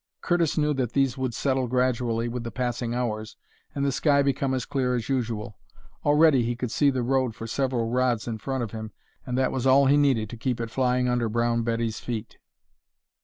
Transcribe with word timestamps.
Curtis 0.21 0.57
knew 0.57 0.73
that 0.73 0.93
these 0.93 1.15
would 1.15 1.35
settle 1.35 1.67
gradually 1.67 2.27
with 2.27 2.43
the 2.43 2.49
passing 2.49 2.95
hours 2.95 3.37
and 3.75 3.85
the 3.85 3.91
sky 3.91 4.23
become 4.23 4.51
as 4.55 4.65
clear 4.65 4.95
as 4.95 5.09
usual. 5.09 5.59
Already 6.03 6.41
he 6.41 6.55
could 6.55 6.71
see 6.71 6.89
the 6.89 7.03
road 7.03 7.35
for 7.35 7.45
several 7.45 7.87
rods 7.87 8.27
in 8.27 8.39
front 8.39 8.63
of 8.63 8.71
him, 8.71 8.93
and 9.27 9.37
that 9.37 9.51
was 9.51 9.67
all 9.67 9.85
he 9.85 9.97
needed 9.97 10.27
to 10.31 10.37
keep 10.37 10.59
it 10.59 10.71
flying 10.71 11.07
under 11.07 11.29
Brown 11.29 11.61
Betty's 11.61 11.99
feet. 11.99 12.39